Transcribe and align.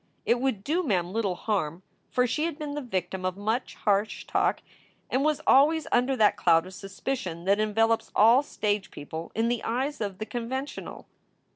It 0.25 0.39
would 0.41 0.63
do 0.63 0.81
Mem 0.81 1.13
little 1.13 1.35
harm, 1.35 1.83
for 2.09 2.25
she 2.25 2.45
had 2.45 2.57
been 2.57 2.73
the 2.73 2.81
victim 2.81 3.23
of 3.23 3.37
much 3.37 3.75
harsh 3.75 4.25
talk 4.25 4.63
and 5.11 5.23
was 5.23 5.41
always 5.45 5.85
under 5.91 6.15
that 6.15 6.37
cloud 6.37 6.65
of 6.65 6.73
suspicion 6.73 7.43
that 7.45 7.59
envelops 7.59 8.11
all 8.15 8.41
stage 8.41 8.89
people 8.89 9.31
in 9.35 9.47
the 9.47 9.63
eyes 9.63 10.01
of 10.01 10.17
the 10.17 10.25
conventional. 10.25 11.05